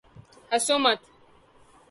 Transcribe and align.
ہنسو 0.51 0.75
مت 0.83 0.99